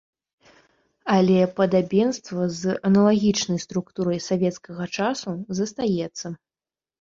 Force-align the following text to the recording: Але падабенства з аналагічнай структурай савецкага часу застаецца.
Але 1.15 1.39
падабенства 1.59 2.47
з 2.61 2.73
аналагічнай 2.89 3.59
структурай 3.65 4.19
савецкага 4.29 4.83
часу 4.97 5.31
застаецца. 5.61 6.27